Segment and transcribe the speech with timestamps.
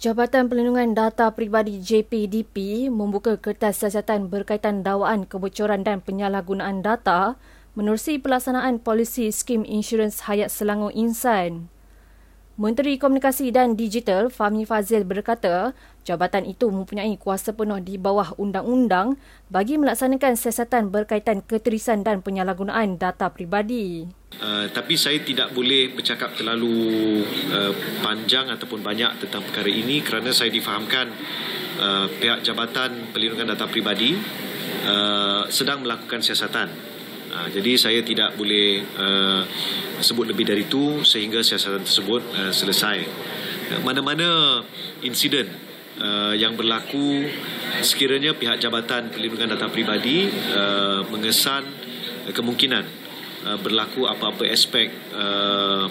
[0.00, 7.36] Jabatan Perlindungan Data Pribadi JPDP membuka kertas siasatan berkaitan dakwaan kebocoran dan penyalahgunaan data
[7.76, 11.68] menerusi pelaksanaan polisi skim insurans Hayat Selangor Insan.
[12.56, 19.20] Menteri Komunikasi dan Digital Fahmi Fazil berkata, jabatan itu mempunyai kuasa penuh di bawah undang-undang
[19.52, 24.08] bagi melaksanakan siasatan berkaitan keterisan dan penyalahgunaan data pribadi.
[24.40, 30.30] Uh, tapi saya tidak boleh bercakap terlalu uh, panjang ataupun banyak tentang perkara ini kerana
[30.30, 31.10] saya difahamkan
[31.82, 34.14] uh, pihak Jabatan Perlindungan Data Pribadi
[34.86, 36.90] uh, sedang melakukan siasatan
[37.30, 39.46] Uh, jadi saya tidak boleh uh,
[40.02, 43.06] sebut lebih dari itu sehingga siasatan tersebut uh, selesai.
[43.86, 44.58] Mana-mana
[45.06, 45.46] insiden
[46.00, 47.28] uh, yang berlaku
[47.84, 51.64] sekiranya pihak Jabatan Perlindungan Data Pribadi uh, mengesan
[52.32, 52.84] kemungkinan
[53.46, 55.86] uh, berlaku apa-apa aspek uh,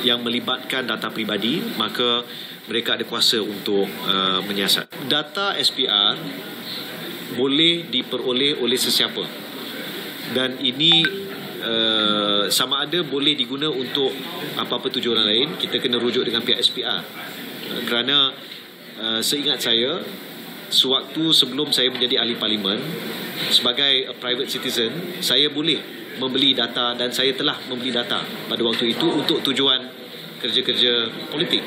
[0.00, 2.24] yang melibatkan data pribadi maka
[2.70, 4.88] mereka ada kuasa untuk uh, menyiasat.
[5.10, 6.16] Data SPR
[7.36, 9.22] boleh diperoleh oleh sesiapa
[10.34, 11.02] dan ini
[11.62, 14.14] uh, sama ada boleh diguna untuk
[14.58, 18.34] apa-apa tujuan lain kita kena rujuk dengan pihak SPR uh, kerana
[19.00, 20.04] uh, seingat saya
[20.70, 22.78] sewaktu sebelum saya menjadi ahli parlimen
[23.50, 25.80] sebagai a private citizen saya boleh
[26.20, 29.88] membeli data dan saya telah membeli data pada waktu itu untuk tujuan
[30.38, 31.64] kerja-kerja politik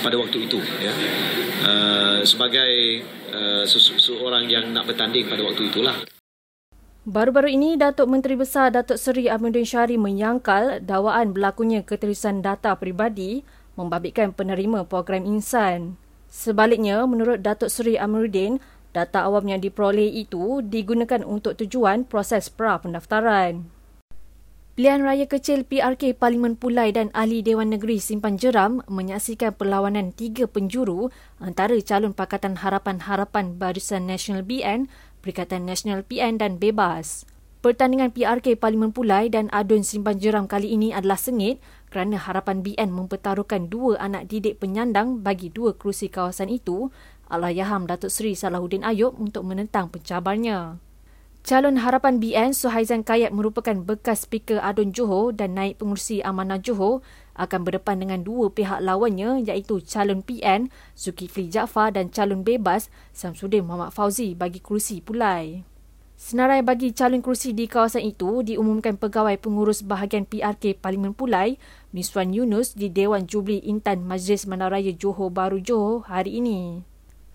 [0.00, 0.92] pada waktu itu ya
[1.66, 3.04] uh, sebagai
[3.34, 5.96] uh, seseorang yang nak bertanding pada waktu itulah
[7.00, 13.40] Baru-baru ini, Datuk Menteri Besar Datuk Seri Ahmadin Syari menyangkal dakwaan berlakunya keterusan data peribadi
[13.72, 15.96] membabitkan penerima program insan.
[16.30, 18.62] Sebaliknya, menurut Datuk Seri Ahmadin,
[18.94, 23.66] data awam yang diperoleh itu digunakan untuk tujuan proses pra-pendaftaran.
[24.78, 30.48] Pilihan Raya Kecil PRK Parlimen Pulai dan Ahli Dewan Negeri Simpan Jeram menyaksikan perlawanan tiga
[30.48, 34.88] penjuru antara calon Pakatan Harapan-Harapan Barisan Nasional BN
[35.20, 37.28] Perikatan Nasional PN dan Bebas.
[37.60, 41.60] Pertandingan PRK Parlimen Pulai dan Adun Simpan Jeram kali ini adalah sengit
[41.90, 46.94] kerana harapan BN mempertaruhkan dua anak didik penyandang bagi dua kerusi kawasan itu,
[47.26, 50.78] Allahyarham Datuk Seri Salahuddin Ayub untuk menentang pencabarnya.
[51.40, 57.00] Calon harapan BN Suhaizan Kayat merupakan bekas speaker Adun Johor dan naik pengurusi Amanah Johor
[57.32, 63.64] akan berdepan dengan dua pihak lawannya iaitu calon PN Zulkifli Jaafar dan calon bebas Samsudin
[63.64, 65.64] Muhammad Fauzi bagi kerusi Pulai.
[66.20, 71.56] Senarai bagi calon kerusi di kawasan itu diumumkan pegawai pengurus bahagian PRK Parlimen Pulai
[71.90, 76.86] Miswan Yunus di Dewan Jubli Intan Majlis Manaraya Johor Baru Johor hari ini.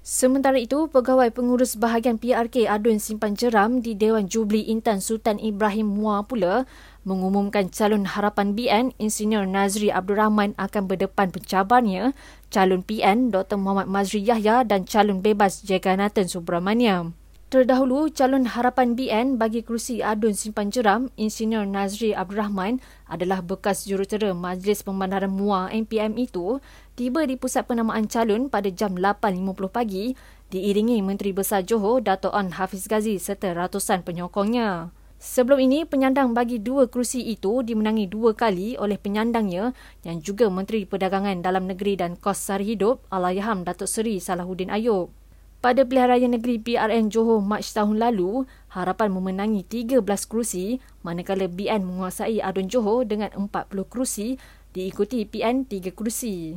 [0.06, 5.98] Sementara itu, pegawai pengurus bahagian PRK Adun Simpan Jeram di Dewan Jubli Intan Sultan Ibrahim
[5.98, 6.70] Mua pula
[7.04, 12.14] mengumumkan calon harapan BN Insinyur Nazri Abdul Rahman akan berdepan pencabarnya
[12.54, 13.58] calon PN Dr.
[13.58, 17.18] Muhammad Mazri Yahya dan calon bebas Jagannathan Subramaniam.
[17.46, 23.86] Terdahulu, calon harapan BN bagi kerusi Adun Simpan Jeram, Insinyur Nazri Abdul Rahman adalah bekas
[23.86, 26.58] jurutera Majlis Pembandaran MUA NPM itu
[26.98, 30.18] tiba di pusat penamaan calon pada jam 8.50 pagi
[30.50, 34.90] diiringi Menteri Besar Johor Dato' An Hafiz Ghazi serta ratusan penyokongnya.
[35.22, 40.90] Sebelum ini, penyandang bagi dua kerusi itu dimenangi dua kali oleh penyandangnya yang juga Menteri
[40.90, 45.25] Perdagangan Dalam Negeri dan Kos Sari Hidup Allahyarham Datuk Seri Salahuddin Ayub.
[45.66, 49.98] Pada pilihan raya negeri PRN Johor Mac tahun lalu, harapan memenangi 13
[50.30, 53.50] kerusi manakala BN menguasai Adun Johor dengan 40
[53.90, 54.38] kerusi
[54.78, 56.54] diikuti PN 3 kerusi.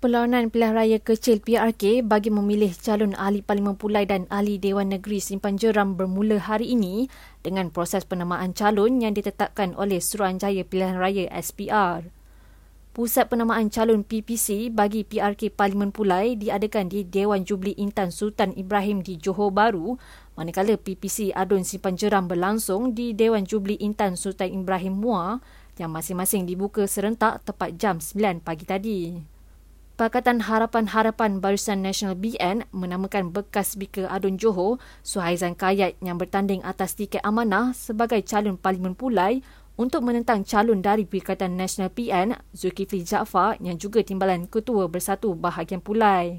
[0.00, 5.20] Perlawanan pilihan raya kecil PRK bagi memilih calon ahli Parlimen Pulai dan ahli Dewan Negeri
[5.20, 7.12] Simpan Jeram bermula hari ini
[7.44, 12.13] dengan proses penamaan calon yang ditetapkan oleh Suruhanjaya Pilihan Raya SPR.
[12.94, 19.02] Pusat penamaan calon PPC bagi PRK Parlimen Pulai diadakan di Dewan Jubli Intan Sultan Ibrahim
[19.02, 19.98] di Johor Bahru
[20.38, 25.42] manakala PPC Adun Simpan Jeram berlangsung di Dewan Jubli Intan Sultan Ibrahim Mua
[25.74, 29.00] yang masing-masing dibuka serentak tepat jam 9 pagi tadi.
[29.98, 36.94] Pakatan Harapan-Harapan Barisan Nasional BN menamakan bekas speaker Adun Johor, Suhaizan Kayat yang bertanding atas
[36.94, 39.42] tiket amanah sebagai calon Parlimen Pulai
[39.74, 45.82] untuk menentang calon dari Perikatan Nasional PN, Zulkifli Jaafar yang juga timbalan Ketua Bersatu Bahagian
[45.82, 46.38] Pulai.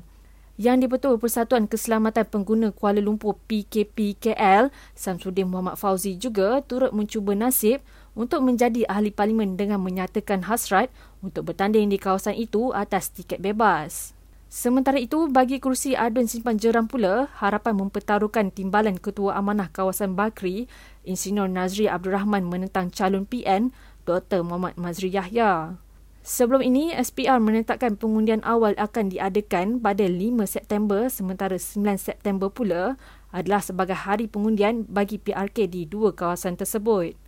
[0.56, 7.84] Yang di-Betul Persatuan Keselamatan Pengguna Kuala Lumpur PKPKL, Samsudin Muhammad Fauzi juga turut mencuba nasib
[8.16, 10.88] untuk menjadi ahli parlimen dengan menyatakan hasrat
[11.20, 14.15] untuk bertanding di kawasan itu atas tiket bebas.
[14.56, 20.72] Sementara itu, bagi kerusi Adun Simpan Jeram pula, harapan mempertaruhkan timbalan Ketua Amanah Kawasan Bakri,
[21.04, 23.75] Insinyur Nazri Abdul Rahman menentang calon PN,
[24.07, 24.48] Dr.
[24.48, 25.75] Muhammad Mazri Yahya.
[26.24, 32.96] Sebelum ini, SPR menetapkan pengundian awal akan diadakan pada 5 September sementara 9 September pula
[33.36, 37.25] adalah sebagai hari pengundian bagi PRK di dua kawasan tersebut.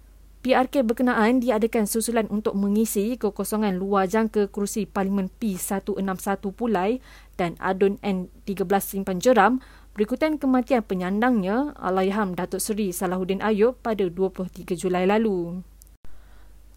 [0.47, 7.03] PRK berkenaan diadakan susulan untuk mengisi kekosongan luar jangka kerusi Parlimen P161 Pulai
[7.35, 9.59] dan Adun N13 Simpan Jeram
[9.91, 15.67] berikutan kematian penyandangnya Allahyarham Datuk Seri Salahuddin Ayub pada 23 Julai lalu.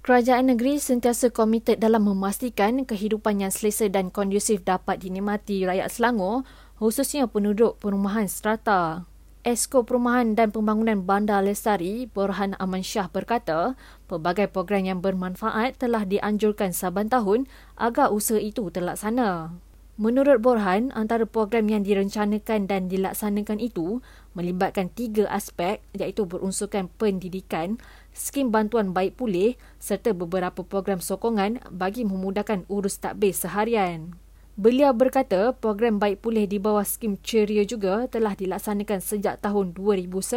[0.02, 6.42] Kerajaan negeri sentiasa komited dalam memastikan kehidupan yang selesa dan kondusif dapat dinikmati rakyat Selangor,
[6.82, 9.06] khususnya penduduk perumahan strata.
[9.40, 13.72] Esko Perumahan dan Pembangunan Bandar Lestari, Borhan Aman Shah berkata,
[14.04, 17.48] pelbagai program yang bermanfaat telah dianjurkan saban tahun
[17.80, 19.56] agar usaha itu terlaksana.
[19.96, 24.04] Menurut Borhan, antara program yang direncanakan dan dilaksanakan itu
[24.36, 27.80] melibatkan tiga aspek iaitu berunsurkan pendidikan,
[28.12, 34.20] skim bantuan baik pulih serta beberapa program sokongan bagi memudahkan urus takbir seharian.
[34.60, 40.36] Beliau berkata program baik pulih di bawah skim ceria juga telah dilaksanakan sejak tahun 2011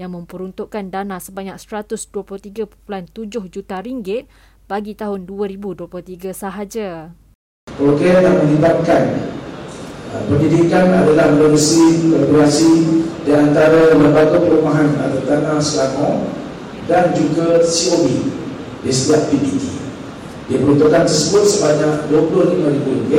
[0.00, 2.72] yang memperuntukkan dana sebanyak 123.7
[3.52, 4.32] juta ringgit
[4.64, 7.12] bagi tahun 2023 sahaja
[7.76, 9.12] program yang melibatkan
[10.08, 12.72] uh, pendidikan adalah melalui kolaborasi
[13.28, 16.32] di antara lembaga perumahan atau tanah Selangor
[16.88, 18.08] dan juga COB
[18.80, 19.73] di setiap PPT.
[20.44, 23.12] Diperuntukkan tersebut sebanyak RM25,000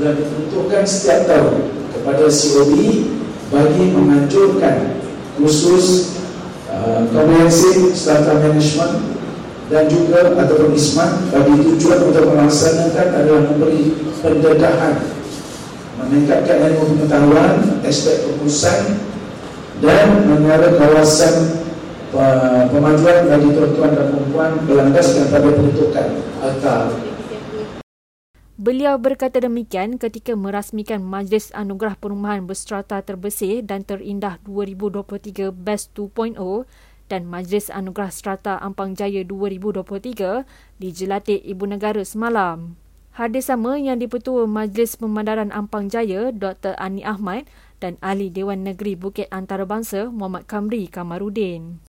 [0.00, 1.56] dan diperuntukkan setiap tahun
[1.94, 2.72] kepada COB
[3.54, 4.76] bagi menganjurkan
[5.38, 6.16] khusus
[6.66, 9.20] uh, comprehensive strata management
[9.70, 14.94] dan juga ataupun ismat bagi tujuan untuk melaksanakan adalah memberi pendedahan
[16.02, 18.98] meningkatkan ilmu pengetahuan aspek keputusan
[19.78, 21.69] dan mengarah kawasan uh,
[22.10, 26.06] pemajuan bagi tuan-tuan dan perempuan berlandaskan pada peruntukan
[26.42, 26.82] atau
[28.60, 36.36] Beliau berkata demikian ketika merasmikan Majlis Anugerah Perumahan Berstrata Terbersih dan Terindah 2023 Best 2.0
[37.08, 40.44] dan Majlis Anugerah Strata Ampang Jaya 2023
[40.76, 42.76] di Jelatik Ibu Negara semalam.
[43.16, 46.76] Hadis sama yang dipertua Majlis Pemandaran Ampang Jaya Dr.
[46.76, 47.48] Ani Ahmad
[47.80, 51.89] dan Ahli Dewan Negeri Bukit Antarabangsa Muhammad Kamri Kamarudin.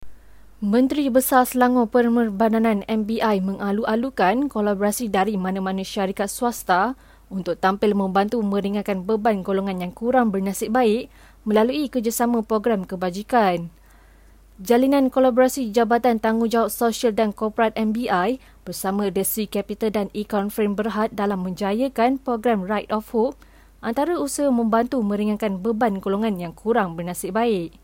[0.57, 6.97] Menteri Besar Selangor Pemerbadanan MBI mengalu-alukan kolaborasi dari mana-mana syarikat swasta
[7.29, 11.13] untuk tampil membantu meringankan beban golongan yang kurang bernasib baik
[11.45, 13.69] melalui kerjasama program kebajikan.
[14.57, 21.13] Jalinan kolaborasi Jabatan Tanggungjawab Sosial dan Korporat MBI bersama Sea Capital dan Econ Frame berhad
[21.13, 23.37] dalam menjayakan program Right of Hope
[23.85, 27.77] antara usaha membantu meringankan beban golongan yang kurang bernasib baik.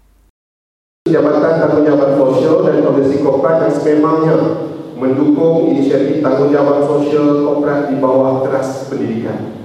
[1.03, 2.02] Jabatan Tanggungjawab
[2.83, 4.35] Dan Komisi Korporat yang sememangnya
[4.99, 9.55] mendukung inisiatif tanggungjawab sosial korporat di bawah teras pendidikan.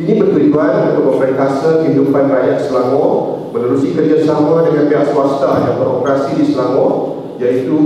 [0.00, 6.44] Ini bertujuan untuk memperkasa kehidupan rakyat Selangor menerusi kerjasama dengan pihak swasta yang beroperasi di
[6.48, 7.78] Selangor iaitu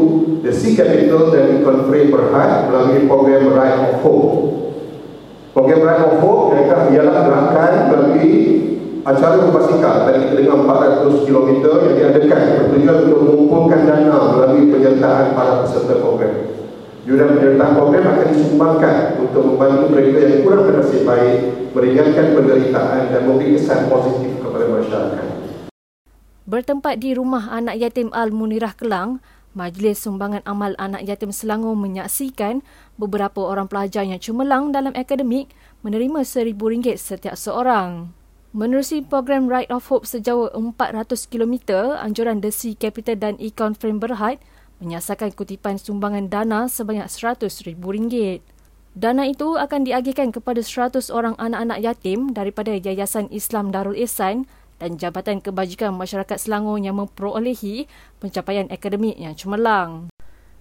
[0.47, 4.31] The Sea Capital dan Econ Free Berhad melalui program Right of Hope.
[5.58, 8.31] Program Right of Hope ialah gerakan melalui
[9.03, 12.41] acara berbasikal dari dengan 400 km yang diadakan
[12.71, 16.35] bertujuan untuk mengumpulkan dana melalui penyertaan para peserta program.
[17.03, 21.35] Yuran penyertaan program akan disumbangkan untuk membantu mereka yang kurang bernasib baik
[21.75, 25.27] meringankan penderitaan dan memberi kesan positif kepada masyarakat.
[26.47, 29.19] Bertempat di rumah anak yatim Al-Munirah Kelang,
[29.53, 32.65] Majlis Sumbangan Amal Anak Yatim Selangor menyaksikan
[32.97, 35.51] beberapa orang pelajar yang cemerlang dalam akademik
[35.82, 38.21] menerima RM1,000 setiap seorang.
[38.53, 43.97] Menerusi program Right of Hope sejauh 400 km, anjuran The Sea Capital dan Econ Frame
[43.97, 44.44] Berhad
[44.77, 48.44] menyasarkan kutipan sumbangan dana sebanyak RM100,000.
[48.93, 54.44] Dana itu akan diagihkan kepada 100 orang anak-anak yatim daripada Yayasan Islam Darul Ihsan
[54.77, 57.89] dan Jabatan Kebajikan Masyarakat Selangor yang memperolehi
[58.21, 60.12] pencapaian akademik yang cemerlang.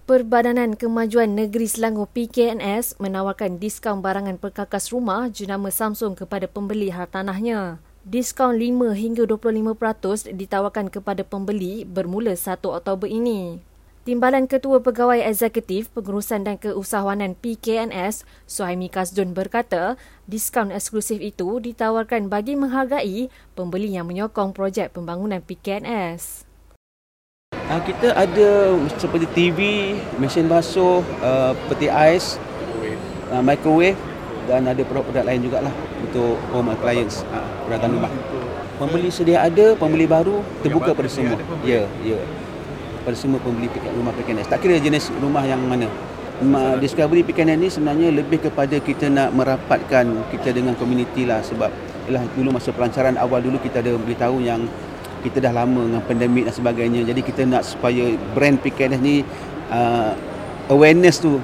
[0.02, 7.78] Perbadanan Kemajuan Negeri Selangor PKNS menawarkan diskaun barangan perkakas rumah jenama Samsung kepada pembeli hartanahnya.
[8.02, 13.62] Diskaun 5 hingga 25% ditawarkan kepada pembeli bermula 1 Oktober ini.
[14.02, 19.94] Timbalan Ketua Pegawai Eksekutif Pengurusan dan Keusahawanan PKNS, Suhaimi Kasdun berkata,
[20.26, 26.50] diskaun eksklusif itu ditawarkan bagi menghargai pembeli yang menyokong projek pembangunan PKNS.
[27.72, 29.58] Uh, kita ada seperti TV,
[30.20, 32.36] mesin basuh, uh, peti ais,
[33.32, 33.96] uh, microwave
[34.44, 35.72] dan ada produk-produk lain juga lah
[36.04, 38.12] untuk home appliance, uh, peralatan rumah.
[38.76, 41.40] Pembeli sedia ada, pembeli baru terbuka pada semua.
[41.64, 42.20] Ya, ya
[43.08, 44.52] pada semua pembeli rumah PKNS.
[44.52, 45.88] Tak kira jenis rumah yang mana.
[46.76, 51.72] Discovery PKN ni sebenarnya lebih kepada kita nak merapatkan kita dengan komuniti lah sebab
[52.04, 54.60] ialah dulu masa pelancaran awal dulu kita ada beritahu yang
[55.22, 59.22] kita dah lama dengan pandemik dan sebagainya jadi kita nak supaya brand PKNS ni
[59.70, 60.12] uh,
[60.68, 61.38] awareness tu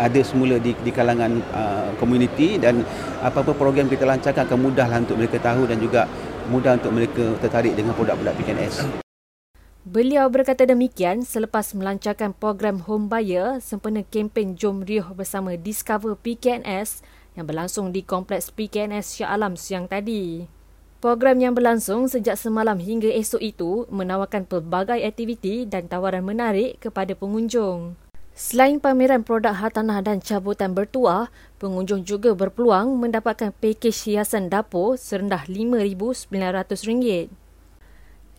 [0.00, 2.80] ada semula di, di kalangan uh, komuniti uh, dan
[3.20, 6.08] apa-apa program kita lancarkan akan mudah lah untuk mereka tahu dan juga
[6.48, 9.04] mudah untuk mereka tertarik dengan produk-produk PKNS.
[9.80, 17.00] Beliau berkata demikian selepas melancarkan program Home Buyer sempena kempen Jom Riuh bersama Discover PKNS
[17.32, 20.59] yang berlangsung di Kompleks PKNS Shah Alam siang tadi.
[21.00, 27.16] Program yang berlangsung sejak semalam hingga esok itu menawarkan pelbagai aktiviti dan tawaran menarik kepada
[27.16, 27.96] pengunjung.
[28.36, 35.48] Selain pameran produk hartanah dan cabutan bertuah, pengunjung juga berpeluang mendapatkan pakej hiasan dapur serendah
[35.48, 37.32] RM5,900.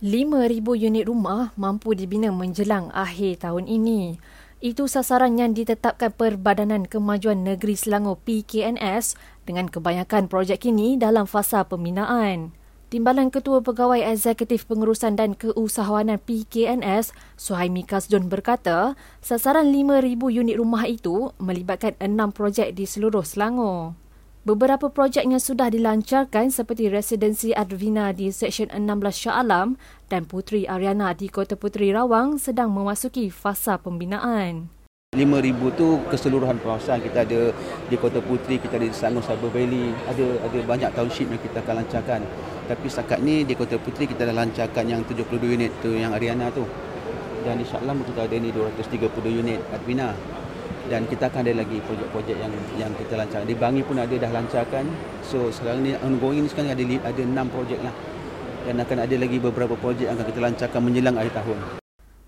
[0.02, 4.22] 5,000 unit rumah mampu dibina menjelang akhir tahun ini.
[4.62, 11.66] Itu sasaran yang ditetapkan Perbadanan Kemajuan Negeri Selangor PKNS dengan kebanyakan projek kini dalam fasa
[11.66, 12.54] pembinaan.
[12.92, 20.84] Timbalan Ketua Pegawai Eksekutif Pengurusan dan Keusahawanan PKNS, Suhaimi Kasdun berkata, sasaran 5,000 unit rumah
[20.84, 23.96] itu melibatkan enam projek di seluruh Selangor.
[24.44, 29.80] Beberapa projek yang sudah dilancarkan seperti Residensi Advina di Seksyen 16 Shah Alam
[30.10, 34.81] dan Putri Ariana di Kota Puteri Rawang sedang memasuki fasa pembinaan.
[35.12, 37.52] 5,000 tu keseluruhan kawasan kita ada
[37.84, 41.60] di Kota Puteri, kita ada di Selangor Cyber Valley, ada ada banyak township yang kita
[41.60, 42.24] akan lancarkan.
[42.64, 46.48] Tapi setakat ni di Kota Puteri kita dah lancarkan yang 72 unit tu yang Ariana
[46.48, 46.64] tu.
[47.44, 50.16] Dan insyaAllah kita ada ni 230 unit Advina
[50.88, 53.44] dan kita akan ada lagi projek-projek yang yang kita lancarkan.
[53.44, 54.88] Di Bangi pun ada dah lancarkan.
[55.28, 57.92] So sekarang ni ongoing ni sekarang ada ada 6 projek lah.
[58.64, 61.81] Dan akan ada lagi beberapa projek yang akan kita lancarkan menjelang akhir tahun.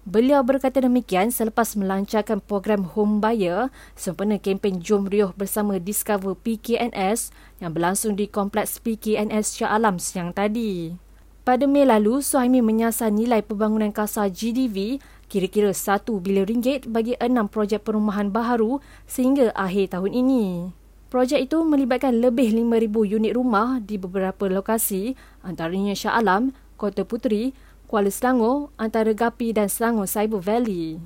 [0.04, 7.32] Beliau berkata demikian selepas melancarkan program Home Buyer sempena kempen Jom Riuh bersama Discover PKNS
[7.64, 10.92] yang berlangsung di Kompleks PKNS Shah Alam siang tadi.
[11.40, 15.00] Pada Mei lalu, Suhaimi menyasar nilai pembangunan kasar GDV
[15.32, 20.68] kira-kira 1 bilion ringgit bagi enam projek perumahan baharu sehingga akhir tahun ini.
[21.08, 27.56] Projek itu melibatkan lebih 5,000 unit rumah di beberapa lokasi antaranya Shah Alam, Kota Puteri,
[27.84, 30.96] Kuala Selangor, Antara Gapi dan Selangor Cyber Valley.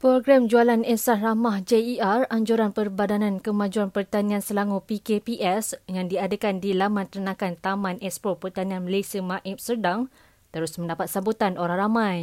[0.00, 7.12] Program Jualan Esah Ramah JER Anjuran Perbadanan Kemajuan Pertanian Selangor PKPS yang diadakan di Laman
[7.12, 10.08] Ternakan Taman Expo Pertanian Malaysia Maib Serdang
[10.48, 12.16] terus mendapat sambutan orang ramai.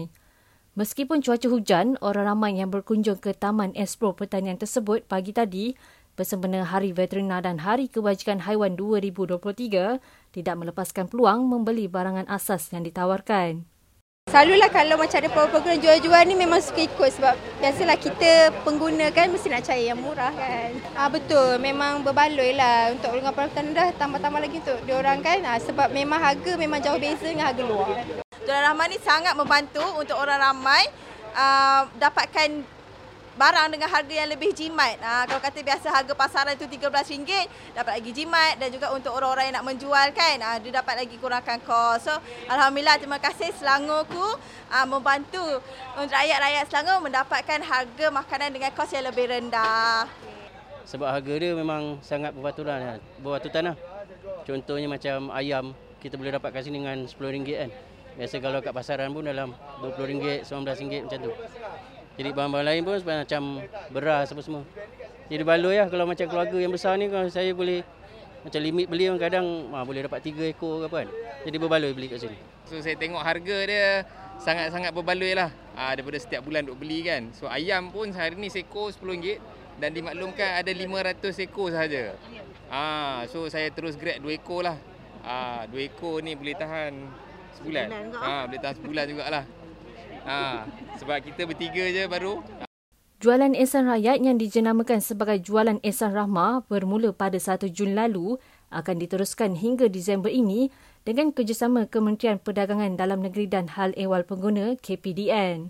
[0.74, 5.78] Meskipun cuaca hujan, orang ramai yang berkunjung ke Taman Expo Pertanian tersebut pagi tadi
[6.22, 9.98] bersempena Hari Veterina dan Hari Kebajikan Haiwan 2023
[10.30, 13.66] tidak melepaskan peluang membeli barangan asas yang ditawarkan.
[14.30, 19.34] Selalulah kalau macam ada program jual-jual ni memang suka ikut sebab biasalah kita pengguna kan
[19.34, 20.78] mesti nak cari yang murah kan.
[20.94, 25.58] Ah betul, memang berbaloi lah untuk golongan peralatan dah tambah-tambah lagi untuk diorang kan ah,
[25.58, 27.98] sebab memang harga memang jauh beza dengan harga luar.
[28.46, 30.86] Jualan Rahman ni sangat membantu untuk orang ramai
[31.34, 32.80] uh, dapatkan
[33.41, 35.01] barang dengan harga yang lebih jimat.
[35.01, 39.50] Uh, kalau kata biasa harga pasaran itu RM13, dapat lagi jimat dan juga untuk orang-orang
[39.50, 42.05] yang nak menjual kan, uh, dia dapat lagi kurangkan kos.
[42.05, 42.13] So,
[42.45, 44.38] Alhamdulillah terima kasih Selangorku
[44.69, 45.41] uh, membantu
[45.98, 50.05] rakyat-rakyat Selangor mendapatkan harga makanan dengan kos yang lebih rendah.
[50.86, 53.75] Sebab harga dia memang sangat berbaturan, berbatutan lah.
[54.45, 57.69] Contohnya macam ayam, kita boleh dapat kat sini dengan RM10 kan.
[58.12, 61.33] Biasa kalau kat pasaran pun dalam RM20, RM19 macam tu.
[62.22, 63.42] Jadi bahan-bahan lain pun macam
[63.90, 64.62] beras apa semua.
[65.25, 67.82] Jadi baloi lah kalau macam keluarga yang besar ni kalau saya boleh
[68.46, 71.10] macam limit beli kadang ha, boleh dapat 3 ekor ke apa kan.
[71.50, 72.38] Jadi berbaloi beli kat sini.
[72.70, 74.06] So saya tengok harga dia
[74.38, 77.34] sangat-sangat berbaloi lah ha, daripada setiap bulan duk beli kan.
[77.34, 79.42] So ayam pun hari ni seekor RM10
[79.82, 82.13] dan dimaklumkan ada 500 ekor sahaja.
[82.70, 84.78] Ha, so saya terus grab 2 ekor lah.
[85.25, 86.94] Ha, 2 ekor ni boleh tahan
[87.58, 88.13] sebulan.
[88.13, 89.46] Ha, boleh tahan sebulan jugalah.
[90.25, 90.70] Ha,
[91.01, 92.46] sebab kita bertiga je baru.
[93.22, 98.42] Jualan Ehsan Rakyat yang dijenamakan sebagai Jualan Ehsan Rahmah bermula pada 1 Jun lalu
[98.74, 100.74] akan diteruskan hingga Disember ini
[101.06, 105.70] dengan kerjasama Kementerian Perdagangan Dalam Negeri dan Hal Ehwal Pengguna KPDN.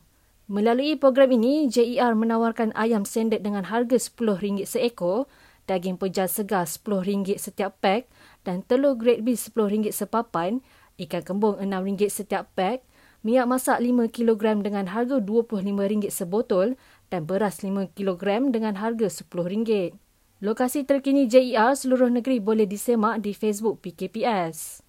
[0.52, 5.28] Melalui program ini, JER menawarkan ayam sendet dengan harga RM10 seekor,
[5.68, 8.08] daging pejar segar RM10 setiap pack
[8.44, 10.60] dan telur grade B RM10 sepapan
[11.00, 12.84] ikan kembung RM6 setiap pack,
[13.22, 16.78] minyak masak 5 kg dengan harga RM25 sebotol
[17.14, 19.98] dan beras 5 kg dengan harga RM10.
[20.42, 24.82] Lokasi terkini JER seluruh negeri boleh disemak di Facebook PKPS.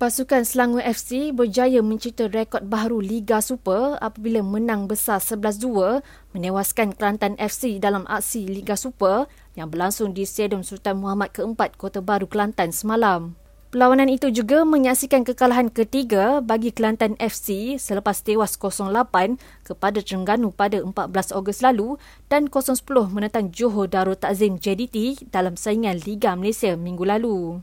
[0.00, 6.00] Pasukan Selangor FC berjaya mencipta rekod baru Liga Super apabila menang besar 11-2
[6.32, 9.28] menewaskan Kelantan FC dalam aksi Liga Super
[9.60, 13.39] yang berlangsung di Stadium Sultan Muhammad keempat Kota Baru Kelantan semalam.
[13.70, 20.82] Perlawanan itu juga menyaksikan kekalahan ketiga bagi Kelantan FC selepas tewas 0-8 kepada Terengganu pada
[20.82, 20.90] 14
[21.38, 21.94] Ogos lalu
[22.26, 22.82] dan 0-10
[23.14, 27.62] menentang Johor Darul Takzim JDT dalam saingan Liga Malaysia minggu lalu.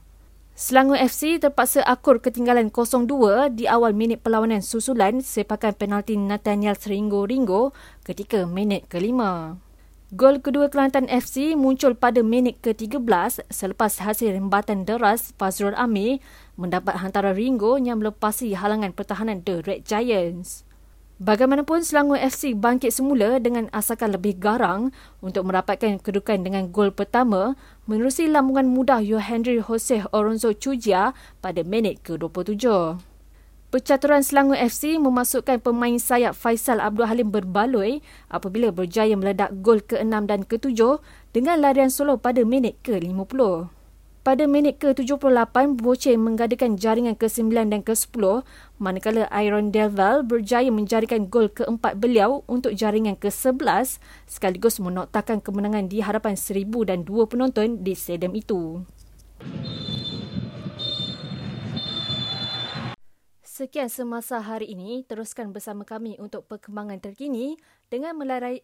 [0.56, 7.28] Selangor FC terpaksa akur ketinggalan 0-2 di awal minit perlawanan susulan sepakan penalti Nathaniel Seringo
[7.28, 7.76] Ringo
[8.08, 9.60] ketika minit kelima.
[10.16, 16.24] Gol kedua Kelantan FC muncul pada minit ke-13 selepas hasil rembatan deras Fazrul Amir
[16.56, 20.64] mendapat hantaran Ringo yang melepasi halangan pertahanan The Red Giants.
[21.20, 27.60] Bagaimanapun Selangor FC bangkit semula dengan asakan lebih garang untuk merapatkan kedudukan dengan gol pertama
[27.84, 31.12] menerusi lambungan mudah Yohendri Jose Oronzo Chujia
[31.44, 32.64] pada minit ke-27.
[33.78, 40.18] Percaturan Selangor FC memasukkan pemain sayap Faisal Abdul Halim berbaloi apabila berjaya meledak gol ke-6
[40.26, 40.98] dan ke-7
[41.30, 43.38] dengan larian solo pada minit ke-50.
[44.26, 48.42] Pada minit ke-78, Boche menggadakan jaringan ke-9 dan ke-10
[48.82, 56.02] manakala Iron Devil berjaya menjadikan gol keempat beliau untuk jaringan ke-11 sekaligus menoktakan kemenangan di
[56.02, 58.82] hadapan 1,002 penonton di stadium itu.
[63.58, 67.58] Sekian semasa hari ini, teruskan bersama kami untuk perkembangan terkini
[67.90, 68.62] dengan melarai